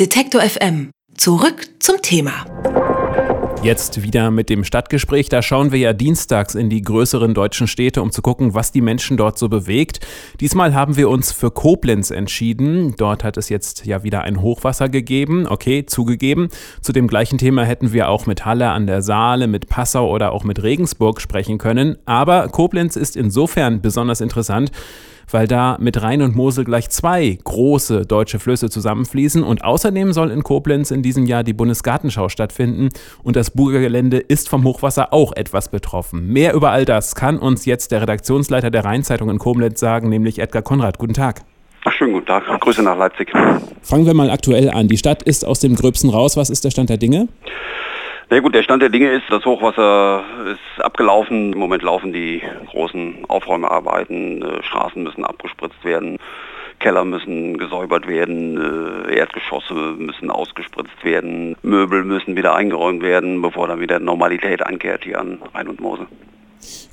[0.00, 0.90] Detektor FM.
[1.16, 2.44] Zurück zum Thema.
[3.62, 5.28] Jetzt wieder mit dem Stadtgespräch.
[5.28, 8.80] Da schauen wir ja dienstags in die größeren deutschen Städte, um zu gucken, was die
[8.80, 10.00] Menschen dort so bewegt.
[10.40, 12.96] Diesmal haben wir uns für Koblenz entschieden.
[12.96, 15.46] Dort hat es jetzt ja wieder ein Hochwasser gegeben.
[15.46, 16.48] Okay, zugegeben.
[16.80, 20.32] Zu dem gleichen Thema hätten wir auch mit Halle an der Saale, mit Passau oder
[20.32, 21.98] auch mit Regensburg sprechen können.
[22.04, 24.72] Aber Koblenz ist insofern besonders interessant,
[25.30, 30.30] weil da mit Rhein und Mosel gleich zwei große deutsche Flüsse zusammenfließen und außerdem soll
[30.30, 32.88] in Koblenz in diesem Jahr die Bundesgartenschau stattfinden
[33.22, 36.28] und das Burgergelände ist vom Hochwasser auch etwas betroffen.
[36.28, 40.38] Mehr über all das kann uns jetzt der Redaktionsleiter der Rheinzeitung in Koblenz sagen, nämlich
[40.38, 40.98] Edgar Konrad.
[40.98, 41.42] Guten Tag.
[41.84, 42.44] Ach, schönen guten Tag.
[42.60, 43.30] Grüße nach Leipzig.
[43.82, 44.88] Fangen wir mal aktuell an.
[44.88, 46.36] Die Stadt ist aus dem Gröbsten raus.
[46.36, 47.28] Was ist der Stand der Dinge?
[48.34, 51.52] Na gut, der Stand der Dinge ist, das Hochwasser ist abgelaufen.
[51.52, 54.42] Im Moment laufen die großen Aufräumarbeiten.
[54.42, 56.18] Äh, Straßen müssen abgespritzt werden.
[56.80, 58.58] Keller müssen gesäubert werden,
[59.08, 65.04] äh, Erdgeschosse müssen ausgespritzt werden, Möbel müssen wieder eingeräumt werden, bevor dann wieder Normalität einkehrt
[65.04, 66.06] hier an Rhein und Mosel.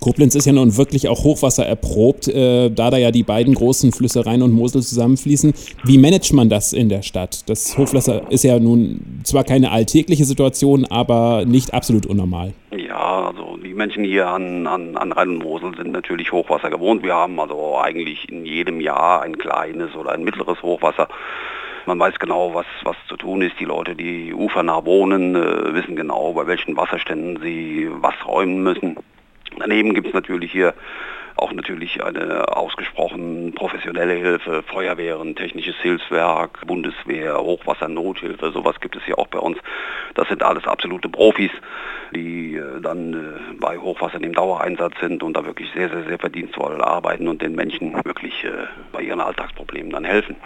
[0.00, 3.92] Koblenz ist ja nun wirklich auch Hochwasser erprobt, äh, da da ja die beiden großen
[3.92, 5.52] Flüsse Rhein und Mosel zusammenfließen.
[5.84, 7.48] Wie managt man das in der Stadt?
[7.48, 12.52] Das Hochwasser ist ja nun zwar keine alltägliche Situation, aber nicht absolut unnormal.
[12.70, 17.02] Ja, also die Menschen hier an, an, an Rhein und Mosel sind natürlich Hochwasser gewohnt.
[17.02, 21.08] Wir haben also eigentlich in jedem Jahr ein kleines oder ein mittleres Hochwasser.
[21.86, 23.58] Man weiß genau, was, was zu tun ist.
[23.58, 28.96] Die Leute, die ufernah wohnen, äh, wissen genau, bei welchen Wasserständen sie was räumen müssen.
[29.58, 30.74] Daneben gibt es natürlich hier
[31.38, 39.18] auch natürlich eine ausgesprochen professionelle Hilfe, Feuerwehren, technisches Hilfswerk, Bundeswehr, Hochwassernothilfe, sowas gibt es hier
[39.18, 39.58] auch bei uns.
[40.14, 41.50] Das sind alles absolute Profis,
[42.14, 46.18] die äh, dann äh, bei Hochwassern im Dauereinsatz sind und da wirklich sehr, sehr, sehr
[46.18, 48.50] verdienstvoll arbeiten und den Menschen wirklich äh,
[48.92, 50.36] bei ihren Alltagsproblemen dann helfen.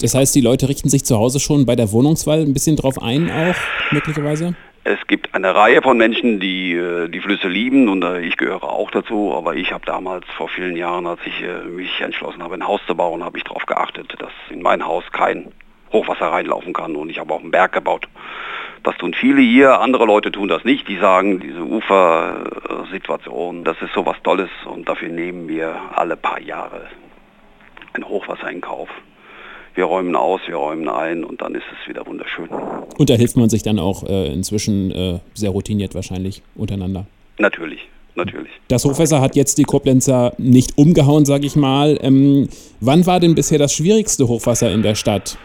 [0.00, 3.00] Das heißt, die Leute richten sich zu Hause schon bei der Wohnungswahl ein bisschen drauf
[3.02, 4.54] ein, auch möglicherweise?
[4.86, 8.64] Es gibt eine Reihe von Menschen, die äh, die Flüsse lieben und äh, ich gehöre
[8.64, 12.56] auch dazu, aber ich habe damals vor vielen Jahren, als ich äh, mich entschlossen habe,
[12.56, 15.52] ein Haus zu bauen, habe ich darauf geachtet, dass in mein Haus kein
[15.90, 18.08] Hochwasser reinlaufen kann und ich habe auch einen Berg gebaut.
[18.82, 20.86] Das tun viele hier, andere Leute tun das nicht.
[20.86, 26.88] Die sagen, diese Ufersituation, das ist sowas Tolles und dafür nehmen wir alle paar Jahre
[27.94, 28.90] ein Hochwasser in Kauf
[29.74, 32.48] wir räumen aus, wir räumen ein und dann ist es wieder wunderschön.
[32.98, 37.06] Und da hilft man sich dann auch äh, inzwischen äh, sehr routiniert wahrscheinlich untereinander.
[37.38, 37.88] Natürlich.
[38.16, 38.52] Natürlich.
[38.68, 41.98] Das Hochwasser hat jetzt die Koblenzer nicht umgehauen, sage ich mal.
[42.00, 42.48] Ähm,
[42.80, 45.36] wann war denn bisher das schwierigste Hochwasser in der Stadt?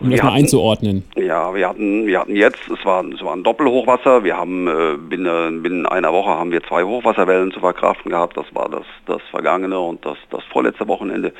[0.00, 1.04] um das mal einzuordnen.
[1.16, 4.24] Ja, wir hatten, wir hatten jetzt, es war, es war ein Doppelhochwasser.
[4.24, 8.36] Wir haben äh, binnen, binnen einer Woche haben wir zwei Hochwasserwellen zu verkraften gehabt.
[8.36, 11.32] Das war das, das vergangene und das, das vorletzte Wochenende.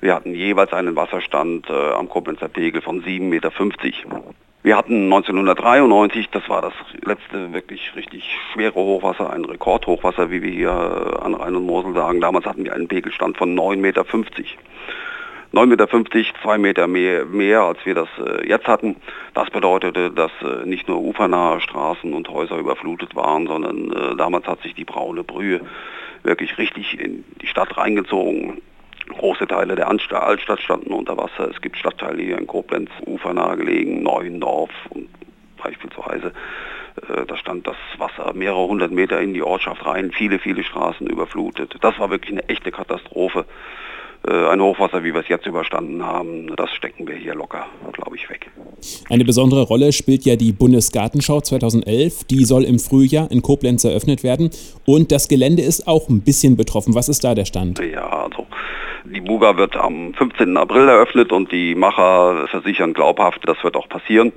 [0.00, 3.50] Wir hatten jeweils einen Wasserstand äh, am Koblenzer Pegel von 7,50 Meter.
[4.62, 6.72] Wir hatten 1993, das war das
[7.04, 11.94] letzte wirklich richtig schwere Hochwasser, ein Rekordhochwasser, wie wir hier äh, an Rhein und Mosel
[11.94, 12.20] sagen.
[12.20, 14.04] Damals hatten wir einen Pegelstand von 9,50 Meter.
[15.52, 15.88] 9,50 Meter,
[16.42, 18.96] zwei Meter mehr, mehr als wir das äh, jetzt hatten.
[19.34, 24.46] Das bedeutete, dass äh, nicht nur ufernahe Straßen und Häuser überflutet waren, sondern äh, damals
[24.46, 25.60] hat sich die braune Brühe
[26.24, 28.60] wirklich richtig in die Stadt reingezogen.
[29.08, 31.50] Große Teile der Altstadt standen unter Wasser.
[31.50, 35.08] Es gibt Stadtteile hier in Koblenz, ufernah gelegen, Neuendorf und
[35.62, 36.32] beispielsweise.
[37.08, 41.06] Äh, da stand das Wasser mehrere hundert Meter in die Ortschaft rein, viele, viele Straßen
[41.06, 41.76] überflutet.
[41.80, 43.44] Das war wirklich eine echte Katastrophe.
[44.26, 48.16] Äh, ein Hochwasser, wie wir es jetzt überstanden haben, das stecken wir hier locker, glaube
[48.16, 48.50] ich, weg.
[49.08, 52.24] Eine besondere Rolle spielt ja die Bundesgartenschau 2011.
[52.24, 54.50] Die soll im Frühjahr in Koblenz eröffnet werden.
[54.84, 56.94] Und das Gelände ist auch ein bisschen betroffen.
[56.94, 57.78] Was ist da der Stand?
[57.78, 58.45] Ja, also
[59.04, 60.56] die Buga wird am 15.
[60.56, 64.32] April eröffnet und die Macher versichern glaubhaft, das wird auch passieren.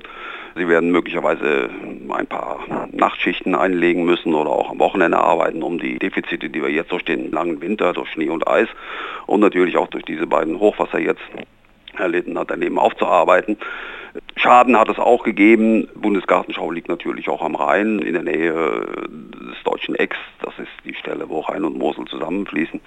[0.56, 1.70] Sie werden möglicherweise
[2.10, 2.60] ein paar
[2.90, 7.04] Nachtschichten einlegen müssen oder auch am Wochenende arbeiten, um die Defizite, die wir jetzt durch
[7.04, 8.68] den langen Winter, durch Schnee und Eis
[9.26, 11.22] und natürlich auch durch diese beiden Hochwasser jetzt
[11.96, 13.58] erlitten hat, daneben aufzuarbeiten.
[14.40, 15.88] Schaden hat es auch gegeben.
[15.94, 20.16] Bundesgartenschau liegt natürlich auch am Rhein, in der Nähe des deutschen Ecks.
[20.42, 22.80] Das ist die Stelle, wo Rhein und Mosel zusammenfließen.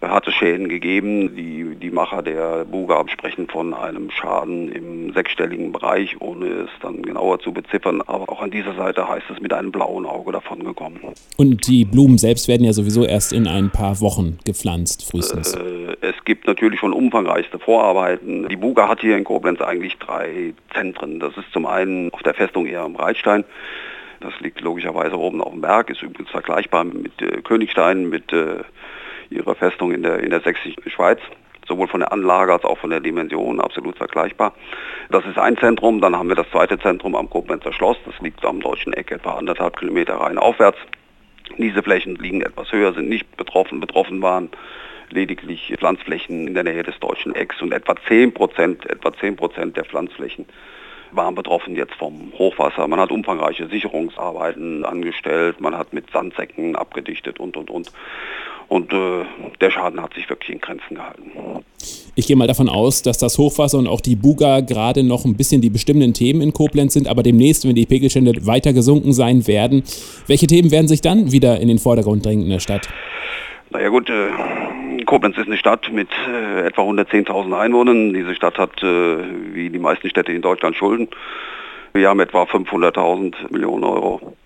[0.00, 1.36] Hat es Schäden gegeben.
[1.36, 7.02] Die, die Macher der Buga sprechen von einem Schaden im sechsstelligen Bereich, ohne es dann
[7.02, 8.02] genauer zu beziffern.
[8.06, 11.00] Aber auch an dieser Seite heißt es mit einem blauen Auge davon gekommen.
[11.36, 15.54] Und die Blumen selbst werden ja sowieso erst in ein paar Wochen gepflanzt, frühestens.
[15.54, 18.48] Äh, es gibt natürlich schon umfangreichste Vorarbeiten.
[18.48, 20.85] Die Buga hat hier in Koblenz eigentlich drei Zentren.
[20.94, 23.44] Das ist zum einen auf der Festung eher am Breitstein.
[24.20, 28.62] Das liegt logischerweise oben auf dem Berg, ist übrigens vergleichbar mit äh, Königstein, mit äh,
[29.30, 31.20] ihrer Festung in der, in der sächsischen Schweiz.
[31.66, 34.54] sowohl von der Anlage als auch von der Dimension absolut vergleichbar.
[35.10, 38.44] Das ist ein Zentrum, dann haben wir das zweite Zentrum am Koblenzer Schloss, das liegt
[38.44, 40.78] am deutschen Eck etwa anderthalb Kilometer rein aufwärts.
[41.58, 43.80] Diese Flächen liegen etwas höher, sind nicht betroffen.
[43.80, 44.50] Betroffen waren
[45.10, 49.76] lediglich Pflanzflächen in der Nähe des deutschen Ecks und etwa 10 Prozent, etwa 10 Prozent
[49.76, 50.46] der Pflanzflächen
[51.16, 52.86] waren betroffen jetzt vom Hochwasser.
[52.86, 57.90] Man hat umfangreiche Sicherungsarbeiten angestellt, man hat mit Sandsäcken abgedichtet und, und, und.
[58.68, 59.24] Und äh,
[59.60, 61.30] der Schaden hat sich wirklich in Grenzen gehalten.
[62.16, 65.36] Ich gehe mal davon aus, dass das Hochwasser und auch die Buga gerade noch ein
[65.36, 69.46] bisschen die bestimmenden Themen in Koblenz sind, aber demnächst, wenn die Pegelstände weiter gesunken sein
[69.46, 69.84] werden,
[70.26, 72.88] welche Themen werden sich dann wieder in den Vordergrund drängen in der Stadt?
[73.70, 74.30] Naja gut, äh,
[75.06, 78.12] Koblenz ist eine Stadt mit äh, etwa 110.000 Einwohnern.
[78.12, 79.16] Diese Stadt hat, äh,
[79.54, 81.08] wie die meisten Städte in Deutschland, Schulden.
[81.94, 84.36] Wir haben etwa 500.000 Millionen Euro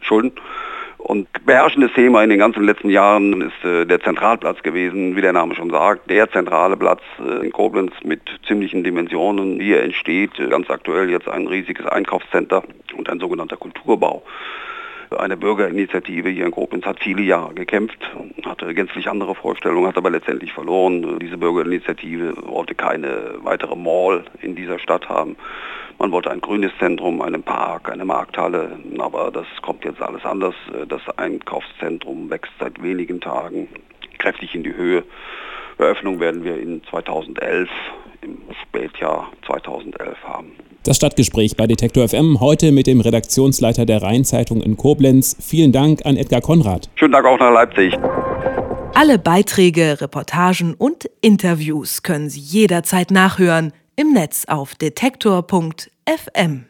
[0.00, 0.32] Schulden.
[0.98, 5.32] Und beherrschendes Thema in den ganzen letzten Jahren ist äh, der Zentralplatz gewesen, wie der
[5.32, 9.58] Name schon sagt, der zentrale Platz äh, in Koblenz mit ziemlichen Dimensionen.
[9.58, 12.62] Hier entsteht äh, ganz aktuell jetzt ein riesiges Einkaufscenter
[12.96, 14.22] und ein sogenannter Kulturbau.
[15.18, 17.98] Eine Bürgerinitiative hier in Koblenz hat viele Jahre gekämpft,
[18.44, 21.18] hatte gänzlich andere Vorstellungen, hat aber letztendlich verloren.
[21.18, 25.36] Diese Bürgerinitiative wollte keine weitere Mall in dieser Stadt haben.
[25.98, 30.54] Man wollte ein grünes Zentrum, einen Park, eine Markthalle, aber das kommt jetzt alles anders.
[30.88, 33.68] Das Einkaufszentrum wächst seit wenigen Tagen
[34.18, 35.04] kräftig in die Höhe.
[35.82, 37.68] Eröffnung werden wir in 2011,
[38.22, 40.52] im Spätjahr 2011 haben.
[40.84, 45.36] Das Stadtgespräch bei Detektor FM heute mit dem Redaktionsleiter der Rheinzeitung in Koblenz.
[45.40, 46.88] Vielen Dank an Edgar Konrad.
[46.96, 47.96] Schönen Dank auch nach Leipzig.
[48.94, 56.64] Alle Beiträge, Reportagen und Interviews können Sie jederzeit nachhören im Netz auf detektor.fm.